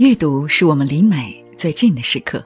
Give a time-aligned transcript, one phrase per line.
[0.00, 2.42] 阅读是我们离美最近的时刻。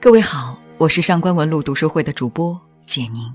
[0.00, 3.30] 各位好，我是上官文录读书会的主播简宁。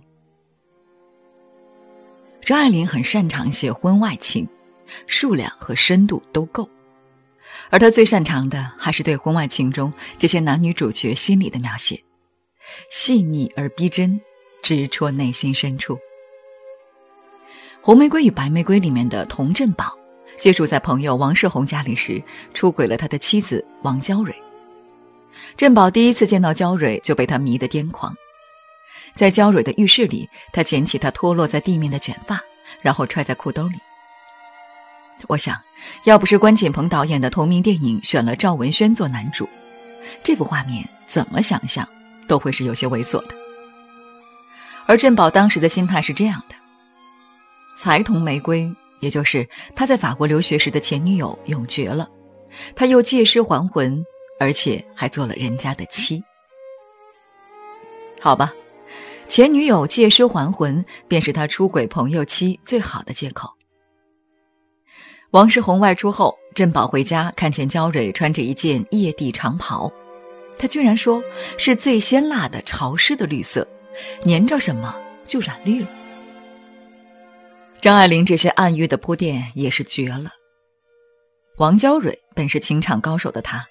[2.42, 4.48] 张爱玲很擅长写婚外情，
[5.06, 6.68] 数量和深度都够，
[7.70, 12.04] 而她最擅长的还是对婚外情中这些男女主角心理的描写，
[12.90, 14.20] 细腻而逼真，
[14.64, 15.94] 直戳内心深处。
[17.84, 19.96] 《红玫瑰与白玫瑰》里面的童振宝。
[20.38, 22.22] 接触在朋友王世宏家里时，
[22.54, 24.36] 出轨了他的妻子王娇蕊。
[25.56, 28.14] 振宝第一次见到娇蕊，就被他迷得癫狂。
[29.16, 32.42] 在娇蕊的浴室里，他捡起她脱落在地面的卷发，
[32.82, 33.78] 然后揣在裤兜里。
[35.28, 35.56] 我想，
[36.06, 39.48] 要不是关锦鹏导演的同名电影选了赵文轩做男主，
[40.24, 41.88] 这幅画面怎么想象
[42.28, 43.36] 都会是有些猥琐的。
[44.86, 46.56] 而振宝当时的心态是这样的：
[47.78, 48.70] 才同玫瑰。
[49.04, 52.10] 也就是他在法国留学时的前女友永绝了，
[52.74, 54.04] 他又借尸还魂，
[54.40, 56.24] 而且还做了人家的妻。
[58.22, 58.54] 好吧，
[59.28, 63.50] 前女友借尸还魂便是他出轨朋友妻最好的借口。
[65.32, 69.92] 王世宏外出后，振宝回家看见焦蕊穿着一件夜地长袍，
[70.58, 71.22] 他居然说
[71.58, 73.68] 是最鲜辣的潮湿的绿色，
[74.26, 75.90] 粘着什么就染绿了。
[77.84, 80.32] 张爱玲这些暗喻的铺垫也是绝了。
[81.58, 83.66] 王娇蕊本是情场高手的她，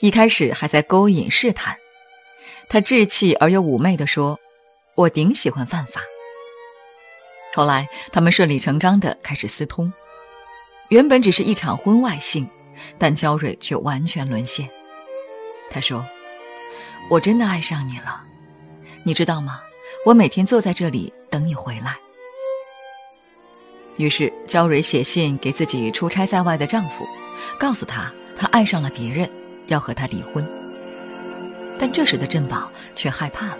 [0.00, 1.76] 一开始还在勾引试探。
[2.70, 4.40] 她稚气而又妩媚地说
[4.96, 6.00] ：“我顶喜欢犯法。”
[7.52, 9.92] 后来他们顺理成章地开始私通。
[10.88, 12.48] 原本只是一场婚外性，
[12.96, 14.66] 但娇蕊却完全沦陷。
[15.68, 16.02] 她说
[17.10, 18.24] ：“我真的爱上你了，
[19.04, 19.60] 你知道吗？
[20.06, 21.98] 我每天坐在这里等你回来。”
[23.98, 27.04] 于是，焦蕊写信给自己出差在外的丈夫，
[27.58, 29.28] 告诉他她爱上了别人，
[29.66, 30.44] 要和他离婚。
[31.78, 33.58] 但这时的振宝却害怕了。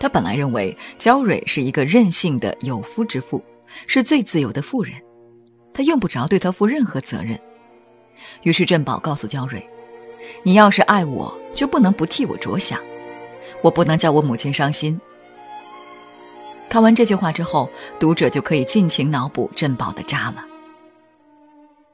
[0.00, 3.42] 他本来认为焦蕊是一个任性的有夫之妇，
[3.86, 4.92] 是最自由的妇人，
[5.72, 7.38] 他用不着对她负任何责任。
[8.42, 9.64] 于是，振宝告诉焦蕊
[10.42, 12.80] ：“你要是爱我，就不能不替我着想，
[13.62, 15.00] 我不能叫我母亲伤心。”
[16.74, 17.70] 看完这句话之后，
[18.00, 20.44] 读者就可以尽情脑补振宝的渣了。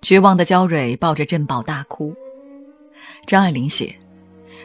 [0.00, 2.16] 绝望的焦蕊抱着振宝大哭。
[3.26, 3.94] 张爱玲写，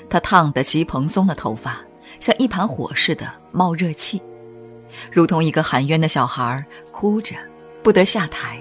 [0.09, 1.81] 她烫得极蓬松的头发
[2.21, 4.21] 像一盘火似的冒热气，
[5.11, 7.35] 如同一个含冤的小孩，哭着
[7.83, 8.57] 不得下台，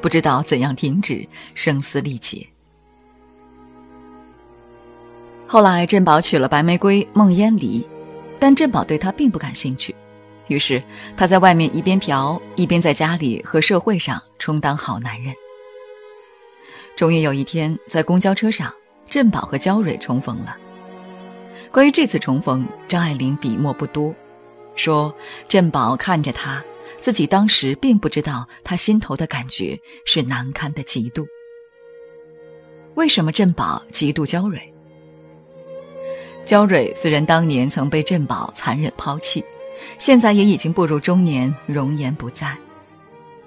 [0.00, 1.26] 不知道怎样停止
[1.56, 2.46] 声嘶力竭。
[5.48, 7.84] 后来，振宝娶了白玫瑰孟烟离，
[8.38, 9.92] 但振宝对她并不感兴趣。
[10.52, 10.82] 于是，
[11.16, 15.34] 他在外面一边嫖，一边在家里和社会上充当好男人。
[16.94, 18.72] 终于有一天，在公交车上，
[19.08, 20.56] 振宝和焦蕊重逢了。
[21.70, 24.14] 关于这次重逢，张爱玲笔墨不多，
[24.76, 25.14] 说
[25.48, 26.62] 振宝看着他，
[27.00, 31.26] 自己当时并不知道他心头的感觉是难堪的嫉妒。
[32.94, 34.60] 为什么振宝嫉妒焦蕊？
[36.44, 39.42] 焦蕊虽然当年曾被振宝残忍抛弃。
[39.98, 42.56] 现在也已经步入中年，容颜不在，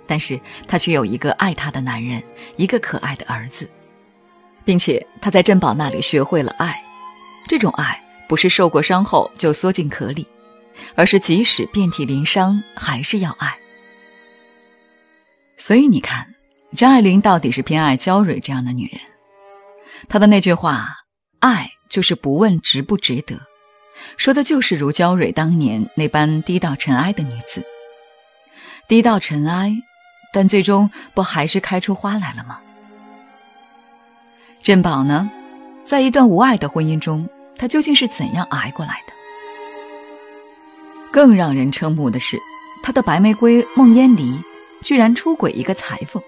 [0.06, 2.22] 但是她却有一个爱她的男人，
[2.58, 3.70] 一个可爱的儿子，
[4.64, 6.76] 并且她在珍宝那里学会了爱。
[7.48, 10.28] 这种爱不是受过伤后就缩进壳里，
[10.96, 13.56] 而是即使遍体鳞伤还是要爱。
[15.58, 16.28] 所以你看，
[16.76, 19.00] 张爱玲到底是偏爱娇蕊这样的女人。
[20.10, 20.86] 她的那句话
[21.40, 23.40] ：“爱就是不问值不值得。”
[24.18, 27.64] 说的就是如娇蕊当年那般低到尘埃的女子，
[28.88, 29.76] 低到尘埃，
[30.32, 32.60] 但最终不还是开出花来了吗？
[34.64, 35.30] 珍宝呢，
[35.84, 39.14] 在一段无爱的婚姻中，他究竟是怎样挨过来的？
[41.12, 42.38] 更让人瞠目的是，
[42.82, 44.40] 他的白玫瑰孟烟离
[44.82, 46.22] 居然出轨一个裁缝。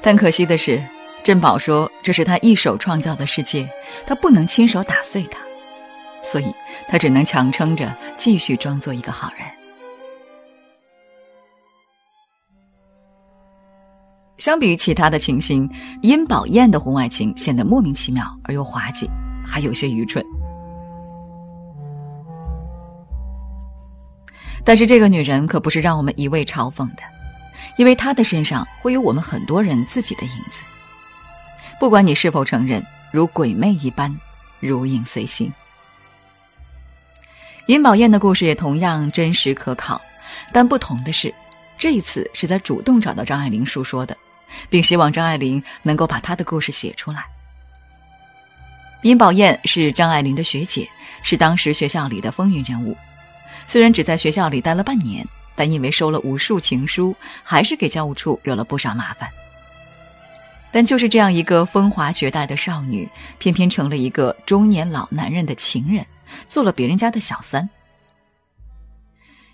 [0.00, 0.82] 但可惜的是，
[1.22, 3.68] 珍宝说这是他一手创造的世界，
[4.06, 5.38] 他不能亲手打碎它。
[6.24, 6.52] 所以，
[6.88, 9.46] 他只能强撑着，继续装作一个好人。
[14.38, 15.70] 相比于其他的情形，
[16.02, 19.08] 殷宝燕的婚外情显得莫名其妙而又滑稽，
[19.46, 20.24] 还有些愚蠢。
[24.64, 27.02] 但是，这个女人可不是让我们一味嘲讽的，
[27.76, 30.62] 因为她的身上会有我们很多人自己的影子。
[31.78, 34.14] 不管你是否承认，如鬼魅一般，
[34.58, 35.52] 如影随形。
[37.66, 40.00] 尹宝燕的故事也同样真实可靠，
[40.52, 41.32] 但不同的是，
[41.78, 44.14] 这一次是他主动找到张爱玲诉说的，
[44.68, 47.24] 并希望张爱玲能够把她的故事写出来。
[49.00, 50.86] 殷宝燕是张爱玲的学姐，
[51.22, 52.94] 是当时学校里的风云人物。
[53.66, 59.26] 虽然只在学校里待了半年，但因为收了无数情书，还是给教务处惹了不少麻烦。
[60.70, 63.08] 但就是这样一个风华绝代的少女，
[63.38, 66.04] 偏偏成了一个中年老男人的情人，
[66.46, 67.68] 做了别人家的小三。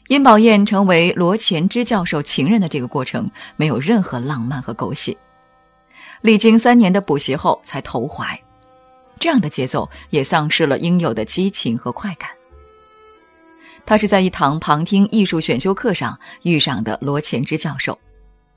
[0.09, 5.17] 殷宝燕成为罗前之教授情人的这个过程，没有任何浪漫和狗血，
[6.21, 8.37] 历经三年的补习后才投怀，
[9.21, 12.29] 这样的节奏也丧失了应有的激情和快感。
[13.87, 17.97] 他是在一堂旁听艺术选修课上遇上的罗前之教授，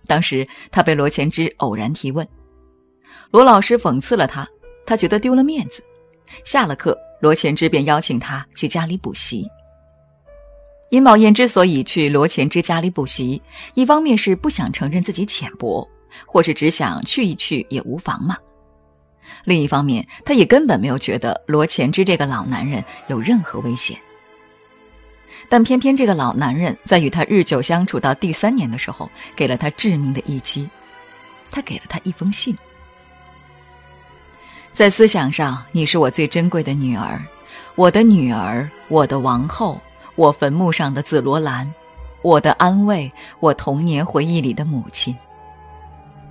[0.08, 2.28] 当时他被罗前之偶然提问，
[3.30, 4.48] 罗老师讽刺了他，
[4.88, 5.84] 他觉得丢了面子。
[6.44, 9.48] 下了课，罗前之便邀请他去家里补习。
[10.90, 13.42] 殷宝燕之所以去罗前之家里补习，
[13.76, 15.88] 一方面是不想承认自己浅薄，
[16.26, 18.36] 或是只想去一去也无妨嘛；
[19.46, 23.98] 另一方面，他也根本没有觉得罗前之这个老男人有任何危险。
[25.48, 30.70] 但偏偏这个老男人在与他日久相处到第三年的时候，给了他致命的一击。
[31.50, 32.54] 他给了他一封信，
[34.74, 37.22] 在思想上，你是我最珍贵的女儿，
[37.76, 39.80] 我的女儿，我的王后。
[40.16, 41.72] 我坟墓上的紫罗兰，
[42.22, 45.16] 我的安慰，我童年回忆里的母亲。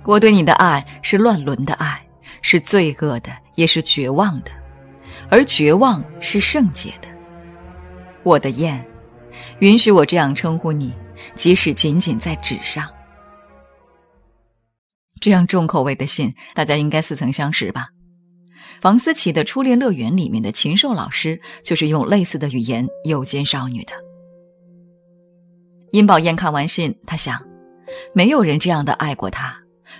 [0.05, 2.01] 我对你的爱是乱伦的爱，
[2.41, 4.51] 是罪恶的，也是绝望的，
[5.29, 7.09] 而绝望是圣洁的。
[8.23, 8.85] 我的燕，
[9.59, 10.93] 允许我这样称呼你，
[11.35, 12.89] 即使仅仅在纸上。
[15.19, 17.89] 这样重口味的信，大家应该似曾相识吧？
[18.83, 23.93] 房思琪的《初恋乐园》里面的禽兽老师就是用类似的语言诱奸少女的。
[25.93, 27.41] 殷宝燕看完信，她想，
[28.13, 29.55] 没有人这样的爱过她，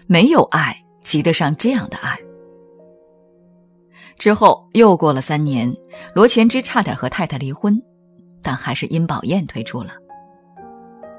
[0.06, 2.20] 没有爱及得上这样的爱。
[4.18, 5.74] 之后又过了三年，
[6.14, 7.82] 罗前之差点和太太离婚，
[8.42, 9.94] 但还是殷宝燕推出了。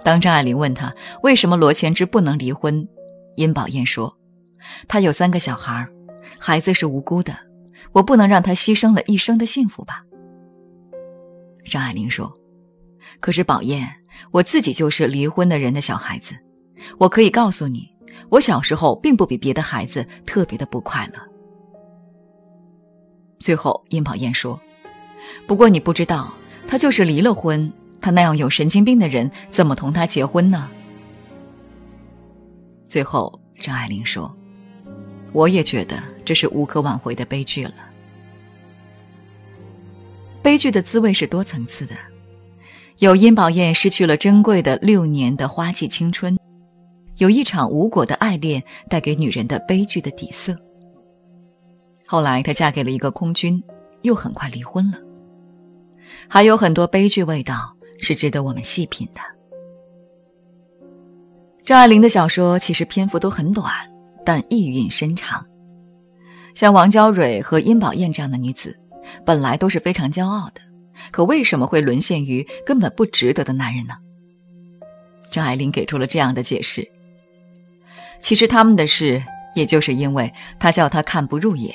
[0.03, 2.87] 当张爱玲问他为什么罗前之不能离婚，
[3.37, 4.15] 殷宝燕说
[4.87, 5.89] ：“他有三个小孩，
[6.39, 7.35] 孩子是无辜的。”
[7.93, 10.03] 我不能让他牺牲了一生的幸福吧？
[11.65, 12.33] 张爱玲说
[13.21, 13.89] ：“可是宝燕，
[14.31, 16.35] 我自己就是离婚的人的小孩子，
[16.99, 17.89] 我可以告诉你，
[18.29, 21.19] 我小时候并不比别的孩子特别的不快乐。”
[23.41, 24.61] 最后，殷宝燕说
[25.47, 26.35] ：“不过你不知道，
[26.67, 30.69] 他就是离了婚，他那样有神经病的人怎么同他结婚呢？”
[32.89, 34.35] 最后，张爱玲说。
[35.35, 37.75] 我也觉得这是无可挽回的悲剧了。
[40.41, 41.95] 悲剧的滋味是多层次的，
[42.99, 46.39] 有殷宝燕失去了珍贵的六年的花季青春，
[47.17, 50.57] 有一场无果的爱恋带给女人的悲剧的底色。
[52.07, 53.61] 后来她嫁给了一个空军，
[54.03, 54.99] 又很快离婚了。
[56.29, 59.21] 还有很多悲剧味道是值得我们细品的。
[61.65, 63.73] 张爱玲的小说其实篇幅都很短。
[64.25, 65.45] 但意蕴深长，
[66.55, 68.77] 像王娇蕊和殷宝燕这样的女子，
[69.25, 70.61] 本来都是非常骄傲的，
[71.11, 73.95] 可为什么会沦陷于根本不值得的男人呢？
[75.31, 76.89] 张爱玲给出了这样的解释：
[78.23, 79.23] 其实他们的事，
[79.55, 81.75] 也就是因为他叫她看不入眼。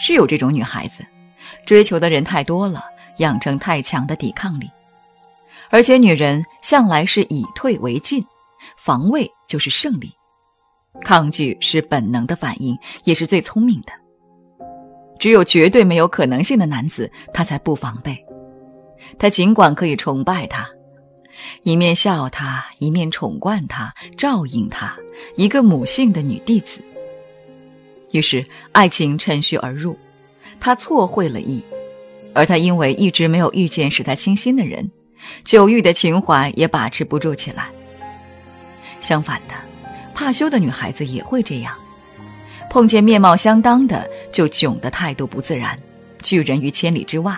[0.00, 1.04] 是有这种女孩子，
[1.66, 2.82] 追求的人太多了，
[3.18, 4.70] 养成太强的抵抗力，
[5.70, 8.24] 而且女人向来是以退为进，
[8.76, 10.10] 防卫就是胜利。
[11.00, 13.92] 抗拒是本能的反应，也是最聪明的。
[15.18, 18.24] 只有绝对没有可能性的男子，他才不防备。
[19.18, 20.68] 他尽管可以崇拜他，
[21.62, 24.96] 一面笑他，一面宠惯他，照应他，
[25.36, 26.80] 一个母性的女弟子。
[28.12, 29.98] 于是爱情趁虚而入，
[30.60, 31.64] 他错会了意，
[32.34, 34.90] 而他因为一直没有遇见使他倾心的人，
[35.44, 37.68] 久郁的情怀也把持不住起来。
[39.00, 39.54] 相反的。
[40.14, 41.76] 怕羞的女孩子也会这样，
[42.70, 45.78] 碰见面貌相当的就囧的态度不自然，
[46.22, 47.34] 拒人于千里之外；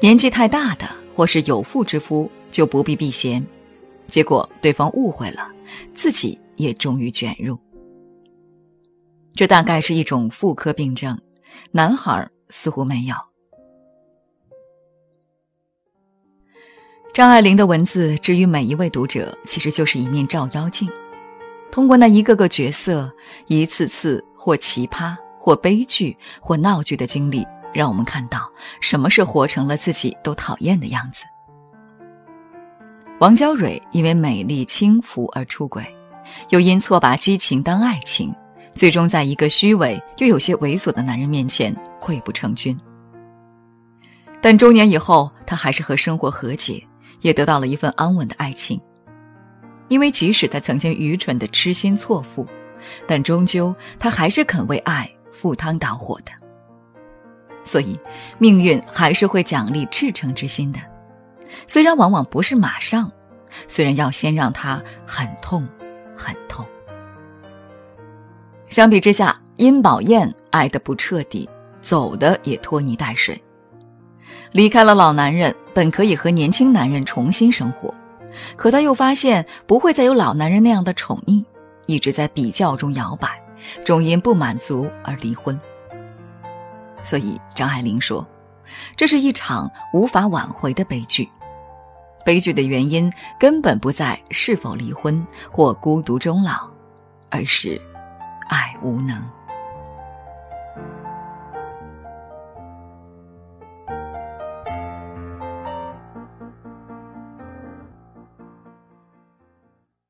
[0.00, 3.44] 年纪太大的或是有妇之夫就不必避嫌，
[4.06, 5.48] 结果对方误会了，
[5.94, 7.58] 自己也终于卷入。
[9.34, 11.18] 这大概是一种妇科病症，
[11.70, 13.14] 男孩似乎没有。
[17.14, 20.88] 张爱玲的文字，至于每一位读者，其实就是一面照妖镜。
[21.70, 23.10] 通过那一个个角色，
[23.46, 28.50] 一次次或奇葩、或悲剧、或闹剧的经历，让我们看到
[28.80, 31.24] 什么是活成了自己都讨厌的样子。
[33.20, 35.84] 王娇蕊因为美丽轻浮而出轨，
[36.48, 38.34] 又因错把激情当爱情，
[38.74, 42.76] 最终在一个虚伪又有些猥琐的男人面前溃不成军。
[44.40, 46.82] 但中年以后，她还是和生活和解，
[47.20, 48.80] 也得到了一份安稳的爱情。
[49.90, 52.46] 因为即使他曾经愚蠢的痴心错付，
[53.08, 56.30] 但终究他还是肯为爱赴汤蹈火的。
[57.64, 57.98] 所以，
[58.38, 60.78] 命运还是会奖励赤诚之心的，
[61.66, 63.10] 虽然往往不是马上，
[63.66, 65.68] 虽然要先让他很痛，
[66.16, 66.64] 很痛。
[68.68, 71.48] 相比之下，殷宝燕爱的不彻底，
[71.80, 73.40] 走的也拖泥带水。
[74.52, 77.92] 离开了老男人，本可以和年轻男人重新生活，
[78.56, 81.44] 可她又发现不会再有老男人那样的宠溺，
[81.86, 83.40] 一直在比较中摇摆，
[83.84, 85.58] 终因不满足而离婚。
[87.02, 88.26] 所以张爱玲说
[88.94, 91.28] ：“这是一场无法挽回的悲剧。
[92.24, 96.68] 悲剧的原因根本不在是否离婚或孤独终老，
[97.30, 97.80] 而是
[98.48, 99.22] 爱无能。”